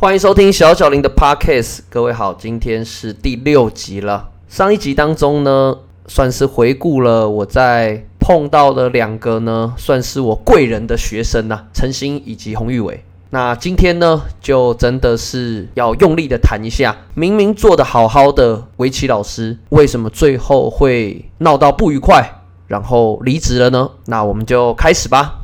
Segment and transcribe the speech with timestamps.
[0.00, 4.28] 欢迎收听小小林的 Podcast，各位好，今天是第六集了。
[4.48, 13.02] 上一集当中呢，算是回顾了我在碰到的两个呢，算是我贵人的学生呐，陈星以及洪玉伟。
[13.30, 23.90] 那今天呢，就真的是要用力的谈一下，明明做的好好的围棋老师，为什么最后会闹到不愉快，然后离职了呢？
[24.06, 25.40] 那我们就开始吧。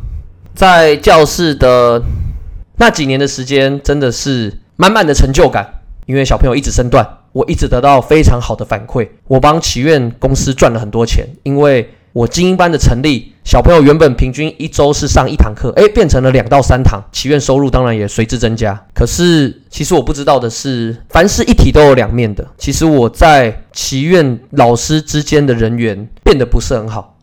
[0.55, 2.01] 在教室的。
[2.77, 5.67] 那几年的时间真的是满满的成就感，
[6.07, 9.09] 因为小朋友一直升段，我一直得到非常好的反馈。
[9.29, 18.81] 我帮祈愿公司赚了很多钱，因为我精英班的成立，小朋友原本平均一周是上一堂课，诶，变成了两到三堂，祈愿收入当然也随之增加。
[18.93, 22.47] 可是其实我不知道的是，凡事一体都有两面的。
[22.59, 27.14] 其实我在祈愿老师之间的人缘变得不是很好。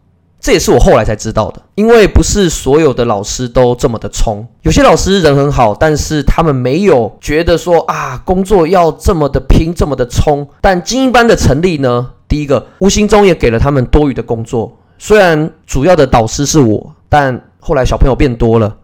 [0.41, 10.49] 这也是我后来才知道的，因为不是所有的老师都这么的冲，有些老师人很好，但是他们没有觉得说啊，工作要这么的拼，这么的冲。
[10.59, 14.75] 但精英班的成立呢，第一个无形中也给了他们多余的工作。
[14.97, 18.75] 虽然主要的导师是我，但后来小朋友变多了，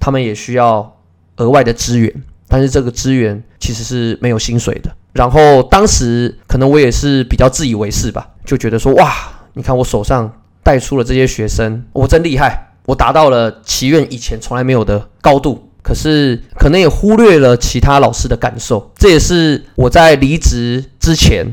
[0.00, 0.96] 他们也需要
[1.36, 2.12] 额外的资源，
[2.48, 4.90] 但是这个资源其实是没有薪水的。
[5.12, 9.14] 然后当时可能我也是比较自以为是吧，就觉得说哇，
[9.52, 10.32] 你看我手上。
[10.64, 15.70] 带出了这些学生，我真厉害，我达到了祈愿以前从来没有的高度。
[15.82, 21.46] 可是可能也忽略了其他老师的感受，这也是我在离职之前，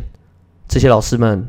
[0.69, 1.45] 这些老师们，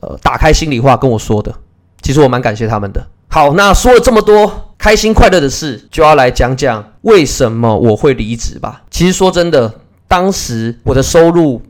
[0.00, 1.52] 呃，打开心里话跟我说的。
[2.00, 3.04] 其实我蛮感谢他们的。
[3.26, 8.84] 好，那说了这么多开心快乐的事，就要来讲讲为什么我会离职吧。
[8.88, 11.60] 其实说真的，当时我的收入。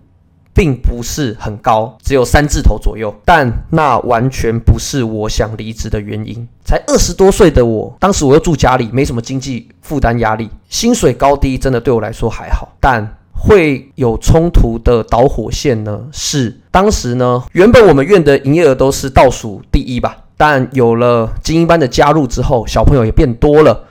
[0.55, 6.47] 并不是很高，只有三字头左右，但那完全不是我想离职的原因。
[6.64, 12.69] 才二十多岁的我，当时我又住家里，没什么经济负担压力，薪水高低真的对我来说还好。
[12.80, 16.00] 但会有冲突的导火线呢？
[16.12, 23.84] 是当时呢，原本我们院的营业额都是倒数第一吧，但有了精英班的加入之后，小朋友也变多了，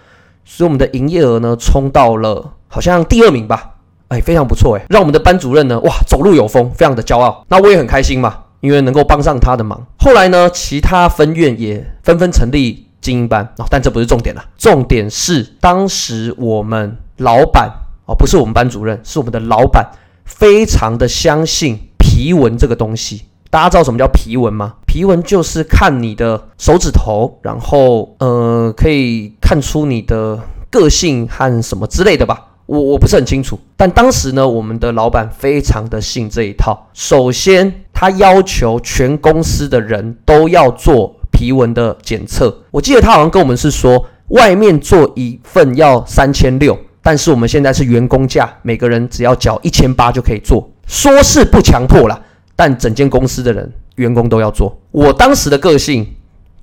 [0.46, 3.72] 所以我们的营业额呢，冲到了好像第二名吧。
[4.12, 7.46] 哎，非常不错哎，让我们的班主任呢，哇，走路有风，非常的骄傲。
[7.48, 9.88] 那我也很开心嘛，因为能够帮上他的忙。
[9.98, 17.72] 后来呢，其他分院也纷纷成立精英班哦，但这不是重点了，重点是当时我们老板
[18.06, 19.90] 哦，不是我们班主任，是我们的老板，
[20.26, 23.24] 非常的相信皮纹这个东西。
[23.50, 24.74] 大家知道什么叫皮纹吗？
[24.86, 30.38] 皮纹就是看你的手指头，然后呃，可以看出你的
[30.70, 32.48] 个性和什么之类的吧。
[32.72, 36.88] 我我不是很清楚，但当时呢，我们的老板非常的信这一套。
[36.94, 42.64] 首先，他要求全公司的人都要做皮纹的检测。
[42.72, 50.72] 我记得他好像跟我们是说，外面做一份要三千六，但是我们现在是员工价，每个人只要缴一千八就可以做。
[50.88, 52.18] 说是不强迫啦，
[52.56, 54.74] 但整间公司的人员工都要做。
[54.92, 56.08] 我当时的个性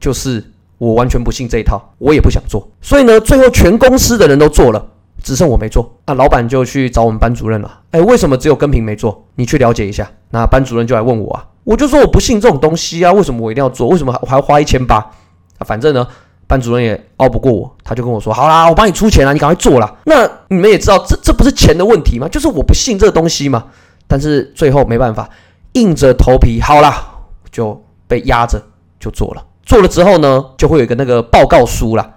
[0.00, 0.42] 就是
[0.78, 2.66] 我完全不信这一套，我也不想做。
[2.80, 4.82] 所以呢，最后全公司的人都做了。
[5.22, 7.80] 只剩我没做，那老板就去找我们班主任了。
[7.90, 9.26] 哎，为什么只有跟平没做？
[9.34, 10.08] 你去了解一下。
[10.30, 13.88] 那班主任就来问我啊，我就说我不信这种东西啊，为什么我一定要做？
[13.88, 14.96] 为什么我还要花一千八？
[14.96, 16.06] 啊，反正呢，
[16.46, 22.28] 班主任也拗不过我，他就跟我说：“好啦，我帮你出钱啊，你赶快做啦。”那你们也知道，这这不是钱的问题吗？
[22.28, 23.64] 就是我不信这个东西嘛。
[24.06, 25.28] 但是最后没办法，
[25.72, 27.06] 硬着头皮，好啦，
[27.50, 28.62] 就被压着
[28.98, 29.44] 就做了。
[29.64, 32.10] 做了之后呢，就会有一个那个报告书啦。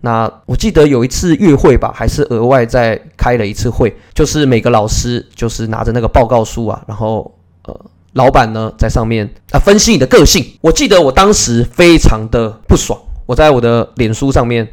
[0.00, 7.76] 那我记得有一次月会吧，还是额外再开了一次会，就是每个老师就是拿着那个报告书啊，然后呃，
[8.12, 10.46] 老板呢在上面啊分析你的个性。
[10.60, 14.68] 我记得我当时非常的不爽，我在我的脸书上面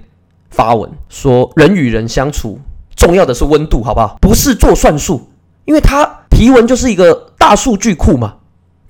[0.51, 2.59] 发文说，人与人相处
[2.95, 4.19] 重要的是温度，好不好？
[4.21, 5.27] 不是做算术，
[5.65, 8.35] 因为他皮纹就是一个大数据库嘛，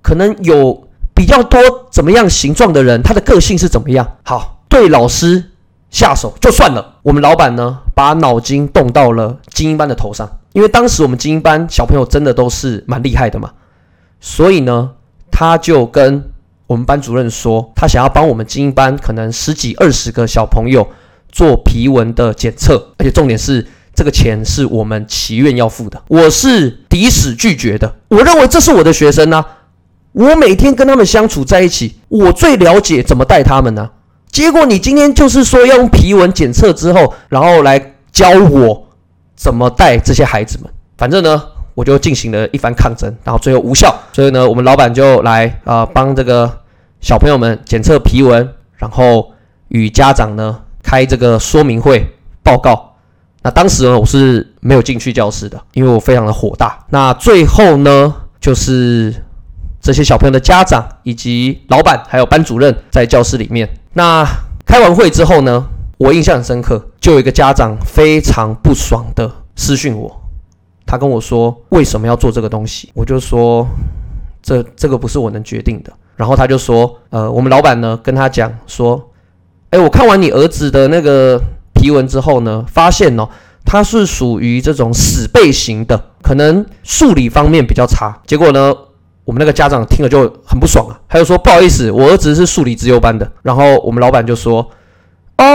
[0.02, 4.18] 可能有比较多怎么样形状的人，他的个性是怎么样？
[4.24, 5.52] 好，对老师。
[5.96, 13.50] 下手就算了，我们老板呢，把脑筋动到了精英班的头上，因为当时我们精英班小朋友真的都是蛮厉害的嘛，
[14.20, 14.92] 所以呢，
[15.32, 16.22] 他就跟
[16.68, 20.86] 我们班主任说，他想要帮我们精英班可能十几二十个小朋友
[21.32, 29.46] 做皮纹的检测，而且重点是这个钱是我们祈愿要付的，我是抵死拒绝的，我认为这是我的学生呢，
[30.12, 33.92] 我每天跟他们相处在一起，我最了解怎么带他们呢。
[34.36, 38.86] 结果你今天就是说要用皮纹检测之后，然后来教我
[39.34, 40.70] 怎么带这些孩子们。
[40.98, 41.42] 反正呢，
[41.74, 43.98] 我就进行了一番抗争，然后最后无效。
[44.12, 46.52] 所以呢，我们老板就来啊帮这个
[47.00, 48.46] 小朋友们检测皮纹，
[48.76, 49.32] 然后
[49.70, 52.06] 与家长呢开这个说明会
[52.44, 52.94] 报告。
[53.42, 56.78] 那当时呢，我是没有进去教室的，因为我非常的火大。
[56.90, 59.16] 那最后呢，就是
[59.86, 63.70] 这些小朋友的家长以及老板还有班主任在教室里面。
[63.94, 64.26] 那
[64.66, 65.64] 开完会之后呢，
[66.00, 70.20] 我印象很深刻，就有一个家长非常不爽的私讯我，
[70.88, 72.90] 他跟我说为什么要做这个东西？
[72.96, 73.68] 我就说
[74.42, 75.94] 这这个不是我能决定的。
[76.16, 79.12] 然后他就说，呃，我们老板呢跟他讲说，
[79.70, 81.40] 哎，我看完你儿子的那个。
[81.78, 83.28] 提文之后呢，发现哦，
[83.66, 88.18] 他是属于这种死背型的，可能数理方面比较差。
[88.26, 88.74] 结果呢，
[89.26, 93.30] 我们那个家长听了就很不爽啊，他就说不好意思，我儿子是数理自优班的。
[93.42, 94.70] 然后我们老板就说，
[95.38, 95.46] 哦，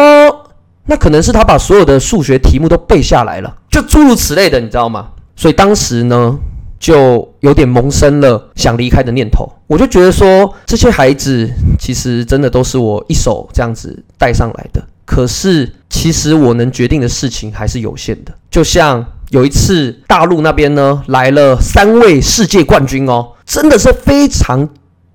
[0.86, 5.08] 那可能是他把所有的数学题目都背下来了，就诸如此类的，你知道吗？
[5.36, 6.36] 所以当时呢，
[6.78, 9.48] 就有点萌生了想离开的念头。
[9.66, 14.82] 我就觉得说，这些孩子其实真的都是我一手这样子带上来的。
[15.06, 18.32] 可是，其实我能决定的事情还是有限的。
[18.50, 24.68] 就像有一次，大陆那边呢来了三位世界冠军哦，真的是非常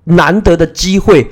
[0.04, 1.26] 难得的机会，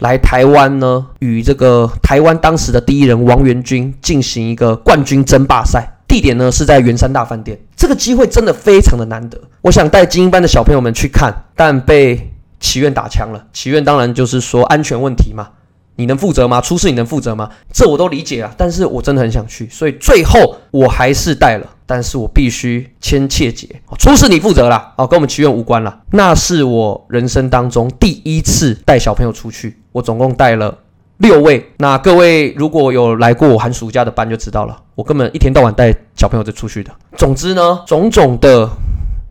[0.00, 5.90] 来台湾呢，与这个台湾当时的第一人王元军进行一个冠军争霸赛。
[6.06, 7.58] 地点呢是在圆山大饭店。
[7.74, 12.30] 这个机会真的非常的难得，我想带精英班的小朋友们去看，但被
[12.60, 13.46] 祈愿打枪了。
[13.54, 15.48] 祈愿当然就是说安全问题嘛。
[15.96, 16.60] 你能负责吗？
[16.60, 17.48] 出事你能负责吗？
[17.72, 26.00] 这我都理解啊，但是我真的很想去，所以最后我还是带了，但是我必须签切结，出事你负责啦，哦，跟我们祈愿无关了。
[26.12, 30.78] 那是我人生当中第一次带小朋友出去，我总共带了
[31.18, 31.72] 六位。
[31.78, 36.90] 那各位如果有来过我寒暑假的班就知道了，我根本一天到晚带小朋友在出去的。
[37.16, 38.68] 总之呢，种种的。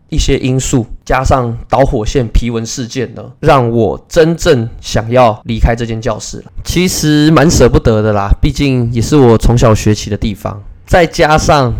[0.09, 6.51] 一些因素加上导火线皮纹事件呢，让我真正想要离开这间教室了。
[6.63, 10.61] 其实蛮舍不得的啦，毕竟也是我从小学习的地方。
[10.85, 11.73] 再加上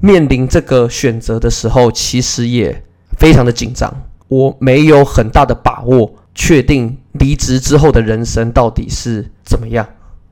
[0.00, 2.82] 面临这个选择的时候，其实也
[3.18, 3.92] 非常的紧张。
[4.28, 9.86] 我没有很大的把握确定离职之后的人生到底是怎么样，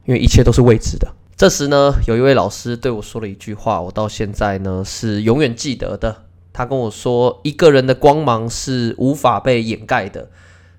[0.07, 1.09] 因为一切都是未知的。
[1.37, 6.25] 这时呢，有一位老师对我说了一句话，我到现在呢是永远记得的。
[6.53, 10.29] 他跟我说：“一个人的光芒是无法被掩盖的。”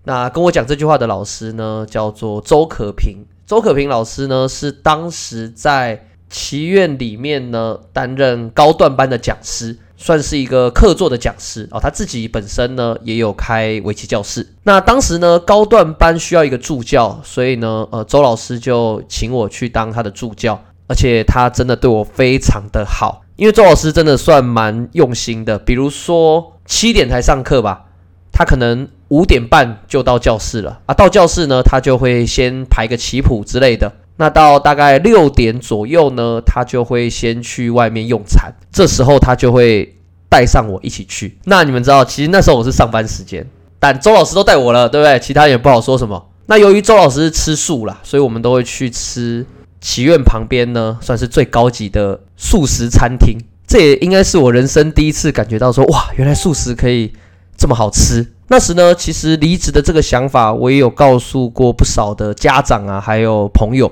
[0.04, 3.26] 那跟我讲这句话的老师呢，叫做周可平。
[3.46, 11.80] 周可平老师呢，是当时在棋院里面呢担任高段班的讲师，算是一个客座的讲师哦。
[11.80, 14.48] 他自己本身呢也有开围棋教室。
[14.64, 23.24] 那当时呢高段班需要一个助教，所以呢呃周老师就请我去当他的助教，而且他真的对我非常的好。
[23.36, 27.86] 因为周老师真的算蛮用心的，比如说七点才上课吧，
[28.32, 30.94] 他可能五点半就到教室了啊。
[30.94, 33.94] 到教室呢，他就会先排个棋谱之类的。
[34.20, 38.54] 那到大概六点左右呢，他就会先去外面用餐。
[38.70, 39.96] 这时候他就会
[40.28, 41.38] 带上我一起去。
[41.46, 43.48] 那你们知道，其实那时候我是上班时间，
[43.80, 45.18] 但周老师都带我了，对不对？
[45.20, 46.28] 其他也不好说什么。
[46.48, 49.46] 那由于周老师吃素啦，所以我们都会去吃。
[49.82, 53.38] 祈愿旁边呢，算是最高级的素食餐厅。
[53.66, 57.14] 这也应该是我人生第一次感觉到说，哇，原来素食可以
[57.56, 58.34] 这么好吃。
[58.50, 63.90] 那时呢，其实离职的这个想法，我也有告诉过不少的家长啊，还有朋友。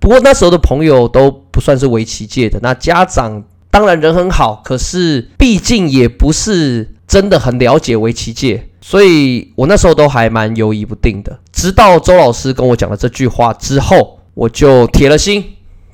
[0.00, 11.38] 不过那时候的朋友都不算是围棋界的，那家长当然人很好，可是毕竟也不是真的很了解围棋界，所以我那时候都还蛮犹疑不定的。
[11.52, 14.16] 直到周老师跟我讲了这句话之后。
[14.32, 15.44] 我就铁了心，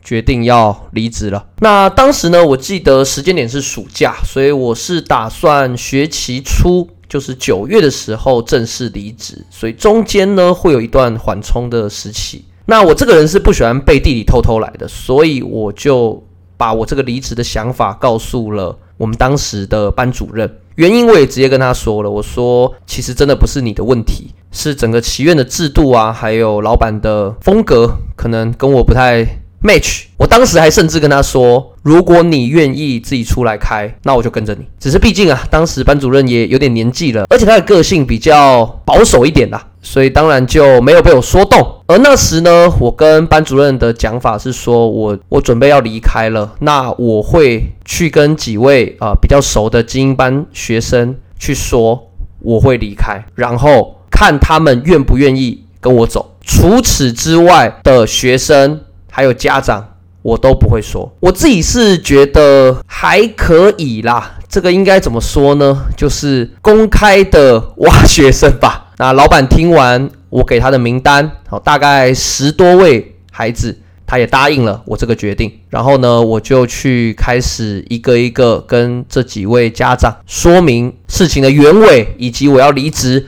[0.05, 1.47] 决定要离职了。
[1.61, 9.45] 那当时呢，我记得时间点是暑假，所以我是打算学期初，就是九月的时候正式离职。
[9.51, 12.45] 所以中间呢，会有一段缓冲的时期。
[12.67, 16.23] 那我这个人是不喜欢背地里偷偷来的，所以我就
[16.57, 20.53] 把我这个离职的想法告诉了我们当时的班主任。
[20.75, 29.25] 原因我也直接跟他说了，我说其实真的不是你的问题，是整个祈愿的制度啊，还有老板的风格可能跟我不太
[29.63, 30.07] match。
[30.19, 34.67] 我当时还甚至跟他说，如果你愿意自己出来开，那我就跟着你。
[34.79, 39.66] 只是毕竟啊，当时班主任也有点年纪了，而且他的个性比较保守一点啦。
[39.87, 41.65] 所以当然就没有被我说动。
[41.87, 56.35] 而那时呢，我跟班主任的讲法是说，我我准备要离开了，那我会去跟几位啊比较熟的精英班学生去说我会离开，然后看他们愿不愿意跟我走。
[56.41, 61.13] 除此之外的学生还有家长，我都不会说。
[61.21, 64.33] 我自己是觉得还可以啦。
[64.49, 65.85] 这个应该怎么说呢？
[65.97, 68.86] 就是公开的挖学生吧。
[68.99, 75.53] 那老板听完我给他的名单，好，大概十多位孩子，他也答应了我这个决定。
[75.69, 83.27] 然后呢，我就去开始一个一个跟这几位家长说明事情的原委，以及我要离职，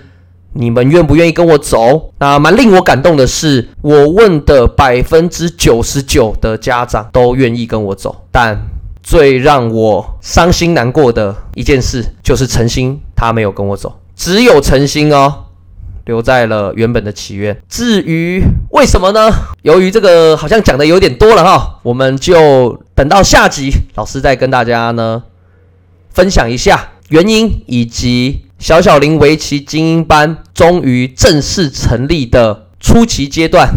[0.54, 2.14] 你们愿不愿意跟我走？
[2.18, 8.56] 那蛮令我感动的是，我问的百分之九十九的家长都愿意跟我走，但
[9.02, 15.44] 最让我伤心难过的一件事就是陈星他没有跟我走，只有陈星哦。
[16.08, 17.56] 留在了原本的祈愿。
[17.68, 19.30] 至于为什么呢？
[19.62, 25.22] 由于这个好像讲的有点多了哈，我们就等到下集老师再跟大家呢
[26.10, 33.68] 分享一下原因，以及小小林围棋精英班终于正式成立的初期阶段，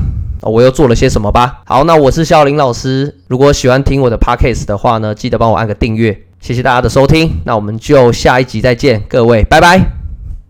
[0.41, 1.61] 我又做了些什么吧。
[1.65, 10.00] 好，那我是小林老师，如果喜欢听我的 podcast 的话呢，记得帮我按个订阅，谢谢大家的收听，那我们就下一集再见，各位，拜拜。